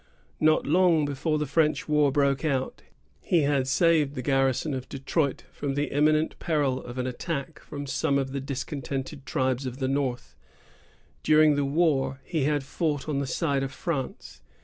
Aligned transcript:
Not 0.39 0.65
long 0.65 1.05
before 1.05 1.37
the 1.37 1.45
French 1.45 1.87
war 1.87 2.11
broke 2.11 2.43
out, 2.43 2.81
he 3.21 3.41
had 3.43 3.67
saved 3.67 4.15
the 4.15 4.23
garrison 4.23 4.73
of 4.73 4.89
Detroit 4.89 5.43
from 5.51 5.75
the 5.75 5.93
imminent 5.95 6.39
peril 6.39 6.81
of 6.83 6.97
an 6.97 7.05
attack 7.05 7.59
from 7.59 7.85
some 7.85 8.17
of 8.17 8.31
the 8.31 8.41
discontented 8.41 9.27
tribes 9.27 9.67
of 9.67 9.77
the 9.77 9.87
north. 9.87 10.35
During 11.21 11.53
the 11.53 11.65
war, 11.65 12.19
he 12.23 12.45
had 12.45 12.63
fought 12.63 13.07
on 13.07 13.19
the 13.19 13.27
side 13.27 13.61
of 13.61 13.71
France. 13.71 14.41